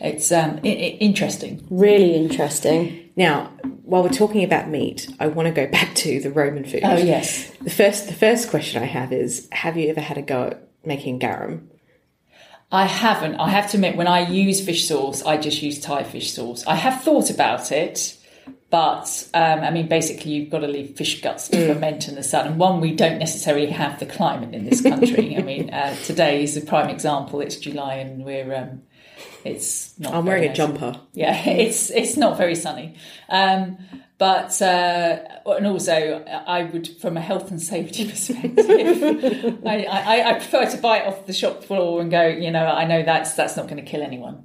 [0.00, 1.66] it's um, I- I- interesting.
[1.70, 3.10] Really interesting.
[3.16, 3.46] Now,
[3.84, 6.80] while we're talking about meat, I want to go back to the Roman food.
[6.84, 7.50] Oh, yes.
[7.62, 10.68] The first, the first question I have is: Have you ever had a go at
[10.84, 11.70] making garum?
[12.70, 13.36] I haven't.
[13.36, 16.66] I have to admit, when I use fish sauce, I just use Thai fish sauce.
[16.66, 18.15] I have thought about it,
[18.70, 22.22] but um, I mean, basically, you've got to leave fish guts to ferment in the
[22.22, 22.46] sun.
[22.46, 25.36] And one, we don't necessarily have the climate in this country.
[25.38, 27.40] I mean, uh, today is a prime example.
[27.40, 28.82] It's July, and we're um,
[29.44, 30.14] it's not.
[30.14, 30.56] I'm wearing a nice.
[30.56, 31.00] jumper.
[31.12, 32.96] Yeah, it's it's not very sunny.
[33.28, 33.78] Um,
[34.18, 40.32] But uh, and also, I would, from a health and safety perspective, I, I, I
[40.38, 42.26] prefer to buy it off the shop floor and go.
[42.26, 44.44] You know, I know that's that's not going to kill anyone.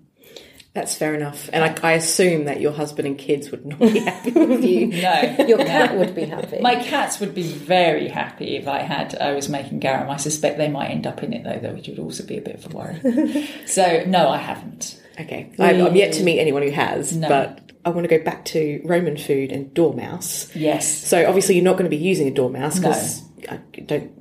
[0.74, 1.50] That's fair enough.
[1.52, 4.88] And I, I assume that your husband and kids would not be happy with you.
[4.88, 6.60] No, Your cat would be happy.
[6.62, 10.10] my cats would be very happy if I had I was making garum.
[10.10, 12.42] I suspect they might end up in it though, though, which would also be a
[12.42, 13.50] bit of a worry.
[13.66, 14.98] so no, I haven't.
[15.20, 15.52] Okay.
[15.60, 17.28] I'm, I'm yet to meet anyone who has, No.
[17.28, 20.56] but I want to go back to Roman food and dormouse.
[20.56, 20.88] Yes.
[21.06, 24.12] So obviously you're not going to be using a dormouse because I don't.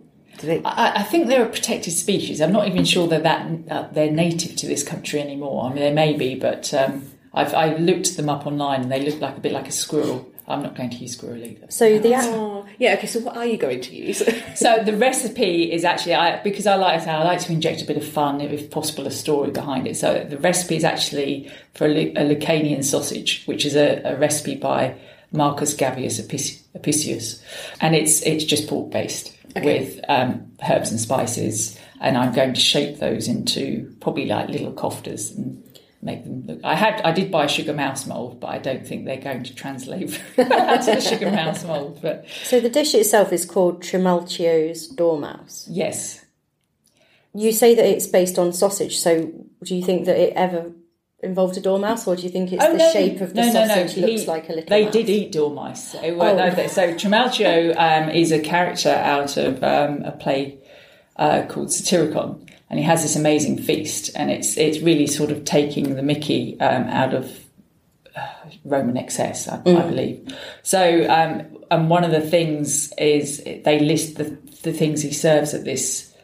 [0.40, 2.40] Do they, I, I think they're a protected species.
[2.40, 5.64] I'm not even sure they're that uh, they're native to this country anymore.
[5.64, 9.02] I mean, they may be, but um, I've I looked them up online and they
[9.02, 10.26] look like a bit like a squirrel.
[10.48, 11.66] I'm not going to use squirrel either.
[11.68, 12.94] so the oh, yeah.
[12.94, 13.06] Okay.
[13.06, 14.22] So what are you going to use?
[14.56, 17.96] So the recipe is actually I, because I like I like to inject a bit
[17.96, 19.96] of fun, if possible, a story behind it.
[19.96, 24.56] So the recipe is actually for a, a Lucanian sausage, which is a, a recipe
[24.56, 24.96] by
[25.32, 27.42] Marcus Gavius Apicius, Apicius.
[27.80, 32.60] and it's it's just pork based with um, herbs and spices, and I'm going to
[32.60, 35.64] shape those into probably like little koftas and.
[36.02, 36.60] Make them look.
[36.64, 37.02] I had.
[37.02, 40.08] I did buy a sugar mouse mold, but I don't think they're going to translate
[40.36, 41.98] to the sugar mouse mold.
[42.00, 45.68] But so the dish itself is called Trimalchio's dormouse.
[45.70, 46.24] yes,
[47.34, 48.98] You say that it's based on sausage.
[48.98, 49.30] So
[49.62, 50.72] do you think that it ever
[51.22, 52.92] involved a dormouse, or do you think it's Oh, the no.
[52.92, 53.68] shape of the No, no, no.
[53.68, 54.68] sausage looks He- like a little?
[54.70, 54.92] They mouse?
[54.92, 55.94] did eat dormice.
[56.02, 56.66] It Oh.
[56.68, 60.58] So Trimalchio um, is a character out of um, a play
[61.16, 65.44] uh, called Satyricon, and he has this amazing feast, and it's it's really sort of
[65.44, 67.30] taking the Mickey um, out of
[68.16, 68.20] uh,
[68.64, 70.34] Roman excess, I, I believe.
[70.62, 75.52] So, um, and one of the things is they list the the things he serves
[75.54, 76.14] at this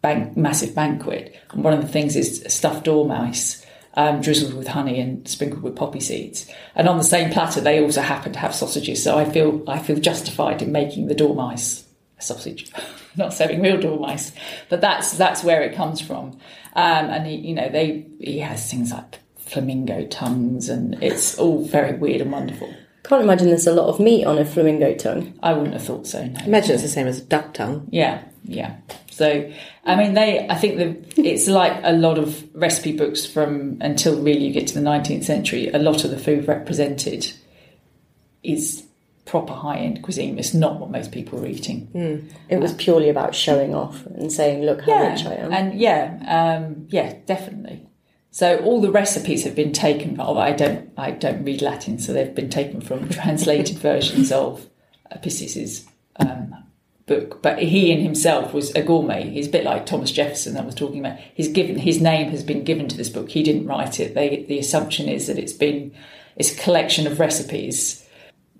[0.00, 3.64] bank, massive banquet, and one of the things is stuffed dormice
[3.98, 6.48] um, drizzled with honey and sprinkled with poppy seeds.
[6.76, 9.02] And on the same platter, they also happen to have sausages.
[9.02, 11.84] So I feel I feel justified in making the dormice
[12.16, 12.70] a sausage,
[13.16, 14.30] not serving real dormice.
[14.68, 16.38] But that's that's where it comes from.
[16.74, 21.64] Um, and he, you know, they he has things like flamingo tongues, and it's all
[21.64, 22.72] very weird and wonderful.
[23.02, 25.36] Can't imagine there's a lot of meat on a flamingo tongue.
[25.42, 26.24] I wouldn't have thought so.
[26.24, 26.40] No.
[26.44, 27.88] Imagine it's the same as a duck tongue.
[27.90, 28.76] Yeah, yeah.
[29.18, 29.52] So,
[29.84, 30.46] I mean, they.
[30.48, 34.68] I think the it's like a lot of recipe books from until really you get
[34.68, 35.68] to the nineteenth century.
[35.68, 37.32] A lot of the food represented
[38.44, 38.86] is
[39.24, 40.38] proper high end cuisine.
[40.38, 41.90] It's not what most people are eating.
[42.48, 45.74] It was purely about showing off and saying, "Look how yeah, rich I am." and
[45.74, 47.88] yeah, um, yeah, definitely.
[48.30, 50.20] So all the recipes have been taken.
[50.20, 54.68] from I don't, I don't read Latin, so they've been taken from translated versions of
[55.10, 55.88] Apicius's
[56.20, 56.54] um,
[57.08, 57.42] book.
[57.42, 59.28] But he in himself was a gourmet.
[59.28, 61.18] He's a bit like Thomas Jefferson that I was talking about.
[61.34, 63.30] He's given his name has been given to this book.
[63.30, 64.14] He didn't write it.
[64.14, 65.92] They, the assumption is that it's been
[66.36, 68.06] it's a collection of recipes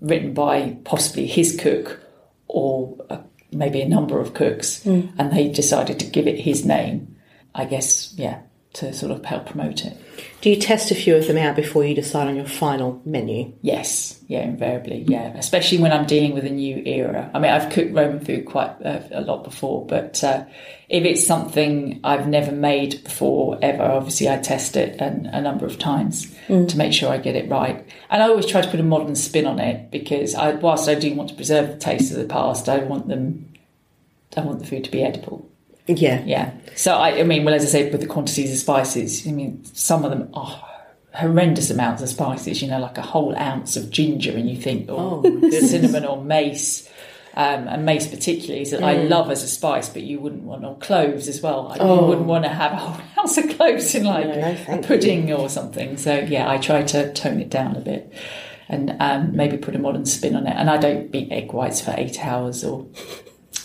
[0.00, 2.00] written by possibly his cook
[2.48, 3.18] or uh,
[3.52, 4.84] maybe a number of cooks,
[5.18, 7.14] and they decided to give it his name.
[7.54, 8.42] I guess, yeah,
[8.78, 9.96] to sort of help promote it.
[10.40, 13.52] Do you test a few of them out before you decide on your final menu?
[13.60, 15.36] Yes, yeah, invariably, yeah.
[15.36, 17.28] Especially when I'm dealing with a new era.
[17.34, 20.44] I mean, I've cooked Roman food quite uh, a lot before, but uh,
[20.88, 25.66] if it's something I've never made before ever, obviously I test it an, a number
[25.66, 27.84] of times to make sure I get it right.
[28.08, 30.94] And I always try to put a modern spin on it because I, whilst I
[30.94, 33.52] do want to preserve the taste of the past, I want them,
[34.36, 35.47] I want the food to be edible.
[35.88, 36.22] Yeah.
[36.24, 36.52] Yeah.
[36.76, 39.64] So I, I mean, well, as I said, with the quantities of spices, I mean,
[39.64, 40.64] some of them are
[41.14, 42.62] horrendous amounts of spices.
[42.62, 46.22] You know, like a whole ounce of ginger, and you think, oh, Oh, cinnamon or
[46.22, 46.88] mace.
[47.34, 50.64] Um, and mace particularly is that I love as a spice, but you wouldn't want
[50.64, 51.64] or cloves as well.
[51.68, 54.56] Like, You wouldn't want to have a whole ounce of cloves in like No, a
[54.56, 54.88] thank you.
[54.88, 55.96] pudding or something.
[55.98, 58.12] So yeah, I try to tone it down a bit
[58.68, 60.54] and um, maybe put a modern spin on it.
[60.56, 62.88] And I don't beat egg whites for eight hours or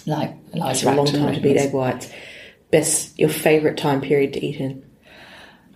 [0.06, 2.12] like It's a long time to beat egg whites.
[2.72, 4.84] Best your favourite time period to eat in?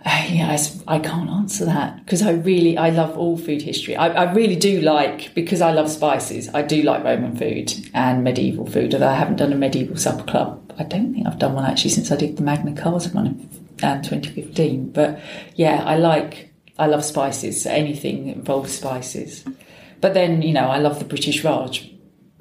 [0.06, 0.56] Uh, yeah,
[0.88, 3.96] I, I can't answer that because I really I love all food history.
[3.96, 6.50] I, I really do like because I love spices.
[6.54, 8.94] I do like Roman food and medieval food.
[8.94, 11.90] Although I haven't done a medieval supper club, I don't think I've done one actually
[11.90, 13.50] since I did the Magna Carta one in
[13.84, 14.92] um, 2015.
[14.92, 15.20] But
[15.56, 17.64] yeah, I like I love spices.
[17.64, 19.44] So anything that involves spices.
[20.00, 21.92] But then you know I love the British Raj,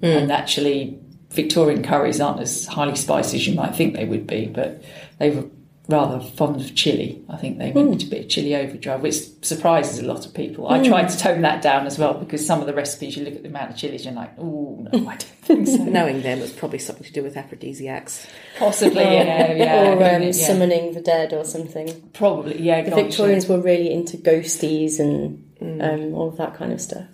[0.03, 4.47] and actually Victorian curries aren't as highly spicy as you might think they would be,
[4.47, 4.83] but
[5.19, 5.45] they were
[5.89, 7.23] rather fond of chili.
[7.29, 10.69] I think they went a bit of chili overdrive, which surprises a lot of people.
[10.69, 13.35] I tried to tone that down as well because some of the recipes you look
[13.35, 15.77] at the amount of chilies, you're like, oh no, I don't think so.
[15.77, 18.27] Knowing them, it's probably something to do with aphrodisiacs.
[18.59, 20.33] Possibly, yeah, yeah, or um, yeah.
[20.33, 22.11] summoning the dead or something.
[22.13, 22.83] probably, yeah.
[22.83, 27.07] The gosh, Victorians were really into ghosties and um, all of that kind of stuff.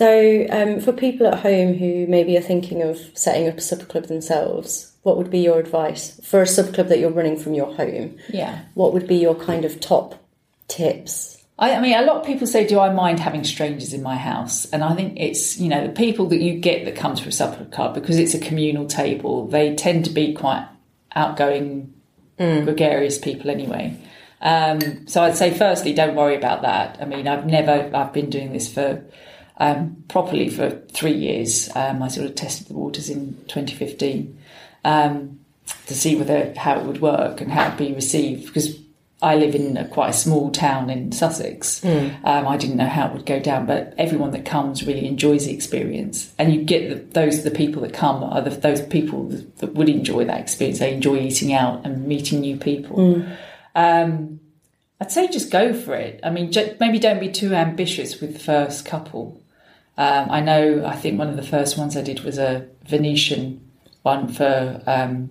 [0.00, 3.84] So, um, for people at home who maybe are thinking of setting up a supper
[3.84, 7.52] club themselves, what would be your advice for a supper club that you're running from
[7.52, 8.16] your home?
[8.30, 8.62] Yeah.
[8.72, 10.14] What would be your kind of top
[10.68, 11.44] tips?
[11.58, 14.16] I, I mean, a lot of people say, "Do I mind having strangers in my
[14.16, 17.28] house?" And I think it's you know the people that you get that come to
[17.28, 19.48] a supper club because it's a communal table.
[19.48, 20.66] They tend to be quite
[21.14, 21.92] outgoing,
[22.38, 23.98] gregarious people anyway.
[24.40, 26.96] Um, so I'd say, firstly, don't worry about that.
[27.02, 29.04] I mean, I've never, I've been doing this for
[29.60, 31.68] um, properly for three years.
[31.76, 34.36] Um, I sort of tested the waters in 2015
[34.84, 35.38] um,
[35.86, 38.76] to see whether how it would work and how it'd be received because
[39.22, 41.84] I live in a, quite a small town in Sussex.
[42.24, 45.44] Um, I didn't know how it would go down, but everyone that comes really enjoys
[45.44, 49.24] the experience, and you get the, those the people that come are the, those people
[49.28, 50.78] that, that would enjoy that experience.
[50.78, 52.96] They enjoy eating out and meeting new people.
[53.74, 54.40] Um,
[55.02, 56.20] I'd say just go for it.
[56.22, 59.39] I mean, ju- maybe don't be too ambitious with the first couple.
[60.00, 60.86] Um, I know.
[60.86, 63.60] I think one of the first ones I did was a Venetian
[64.00, 65.30] one for um,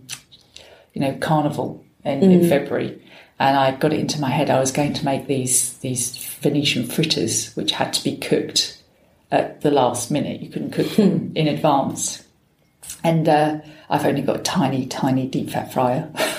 [0.93, 3.01] you know carnival in, in February,
[3.39, 6.85] and I got it into my head I was going to make these these Venetian
[6.85, 8.79] fritters, which had to be cooked
[9.31, 10.39] at the last minute.
[10.39, 12.23] You couldn't cook them in advance,
[13.03, 16.11] and uh, I've only got a tiny, tiny deep fat fryer.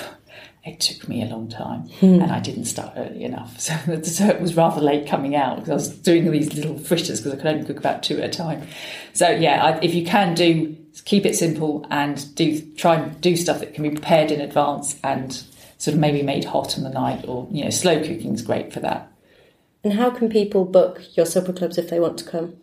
[0.63, 4.39] It took me a long time, and I didn't start early enough, so the dessert
[4.39, 7.47] was rather late coming out because I was doing these little fritters because I could
[7.47, 8.67] only cook about two at a time.
[9.13, 13.35] So yeah, I, if you can do, keep it simple and do try and do
[13.35, 15.33] stuff that can be prepared in advance and
[15.79, 18.71] sort of maybe made hot on the night, or you know, slow cooking is great
[18.71, 19.11] for that.
[19.83, 22.57] And how can people book your supper clubs if they want to come?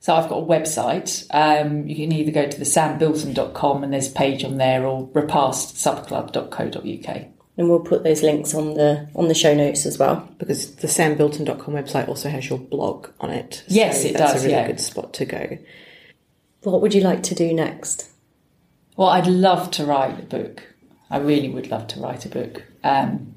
[0.00, 1.24] So I've got a website.
[1.30, 5.06] Um, you can either go to the sambilton.com and there's a page on there, or
[5.08, 7.33] repastsupperclub.co.uk.
[7.56, 10.28] And we'll put those links on the on the show notes as well.
[10.38, 13.62] Because the sambilton.com website also has your blog on it.
[13.68, 14.66] Yes, it that's does, a really yeah.
[14.66, 15.58] good spot to go.
[16.62, 18.10] What would you like to do next?
[18.96, 20.62] Well, I'd love to write a book.
[21.10, 22.64] I really would love to write a book.
[22.82, 23.34] Um,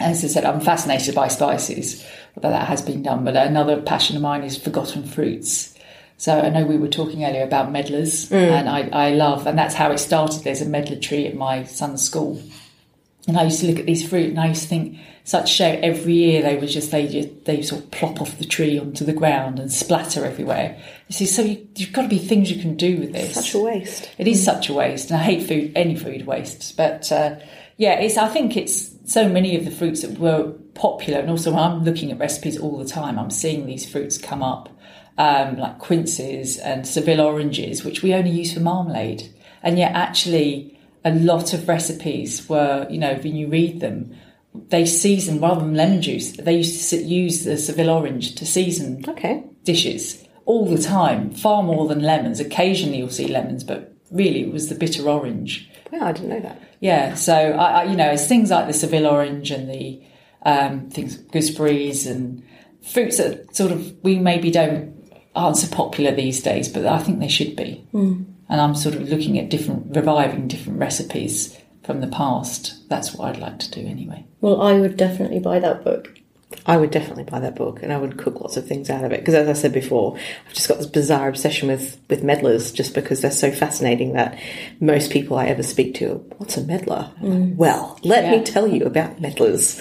[0.00, 3.24] as I said, I'm fascinated by spices, although that has been done.
[3.24, 5.74] But another passion of mine is forgotten fruits.
[6.18, 9.74] So I know we were talking earlier about medlars, and I, I love, and that's
[9.74, 10.42] how it started.
[10.42, 12.42] There's a medlar tree at my son's school,
[13.28, 15.66] and I used to look at these fruit, and I used to think, such show
[15.82, 19.04] Every year they would just they just they sort of plop off the tree onto
[19.04, 20.80] the ground and splatter everywhere.
[21.08, 23.34] You see, so you, you've got to be things you can do with this.
[23.34, 24.10] Such a waste.
[24.16, 26.78] It is such a waste, and I hate food, any food waste.
[26.78, 27.36] But uh,
[27.76, 28.16] yeah, it's.
[28.16, 32.10] I think it's so many of the fruits that were popular, and also I'm looking
[32.10, 33.18] at recipes all the time.
[33.18, 34.70] I'm seeing these fruits come up,
[35.18, 39.30] um, like quinces and Seville oranges, which we only use for marmalade,
[39.62, 44.14] and yet actually a lot of recipes were, you know, when you read them,
[44.70, 46.32] they season rather than lemon juice.
[46.36, 49.44] They used to use the Seville orange to season Okay.
[49.64, 52.40] dishes all the time, far more than lemons.
[52.40, 55.70] Occasionally you'll see lemons, but really it was the bitter orange.
[55.92, 56.60] Well, I didn't know that.
[56.80, 60.02] Yeah, so I, I you know, it's things like the Seville orange and the
[60.42, 62.42] um, things gooseberries and
[62.82, 64.94] fruits that sort of we maybe don't
[65.34, 67.86] aren't so popular these days, but I think they should be.
[68.48, 72.88] And I'm sort of looking at different, reviving different recipes from the past.
[72.88, 74.26] That's what I'd like to do anyway.
[74.40, 76.14] Well, I would definitely buy that book.
[76.64, 79.12] I would definitely buy that book and I would cook lots of things out of
[79.12, 79.20] it.
[79.20, 82.94] Because as I said before, I've just got this bizarre obsession with, with medlars just
[82.94, 84.38] because they're so fascinating that
[84.80, 87.12] most people I ever speak to, what's a medlar?
[87.20, 87.56] I'm mm.
[87.56, 88.30] Well, let Yeah.
[88.38, 89.78] me tell you about medlars.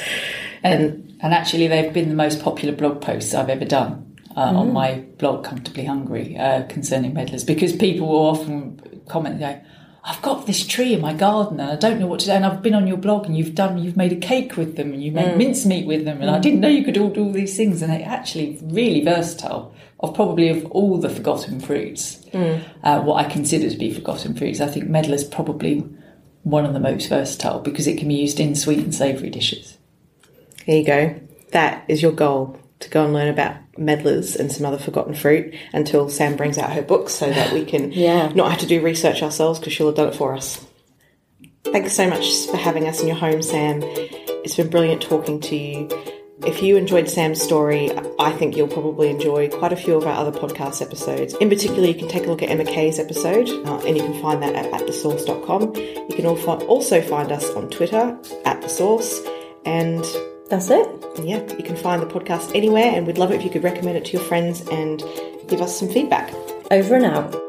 [0.62, 4.07] And, and actually, they've been the most popular blog posts I've ever done
[4.38, 9.60] uh, on my blog, Comfortably Hungry, uh, concerning medlars, because people will often comment go,
[10.04, 12.32] I've got this tree in my garden and I don't know what to do.
[12.32, 14.94] And I've been on your blog and you've done, you've made a cake with them
[14.94, 16.22] and you made mincemeat with them.
[16.22, 17.82] And I didn't know you could all do all these things.
[17.82, 19.74] And they're actually really versatile.
[20.00, 22.24] Of probably of all the forgotten fruits,
[22.84, 25.80] uh, what I consider to be forgotten fruits, I think medlar's probably
[26.44, 29.80] one of the most versatile because it can be used in sweet and savoury dishes.
[30.68, 31.20] There you go.
[31.52, 35.54] That is your goal to go and learn about medlars and some other forgotten fruit
[35.74, 38.30] until Sam brings out her books so that we can Yeah.
[38.36, 40.64] not have to do research ourselves because she'll have done it for us.
[41.66, 43.82] Thanks so much for having us in your home, Sam.
[43.84, 45.90] It's been brilliant talking to you.
[46.46, 50.14] If you enjoyed Sam's story, I think you'll probably enjoy quite a few of our
[50.14, 51.34] other podcast episodes.
[51.36, 54.22] In particular, you can take a look at Emma Kay's episode, uh, and you can
[54.22, 55.76] find that at, at thesource.com.
[55.76, 58.16] You can also find us on Twitter
[58.46, 59.20] at the source,
[59.66, 60.06] and
[60.50, 60.88] That's it.
[61.24, 63.98] yeah, you can find the podcast anywhere, and we'd love it if you could recommend
[63.98, 65.04] it to your friends and
[65.48, 66.34] give us some feedback.
[66.72, 67.47] Over and out.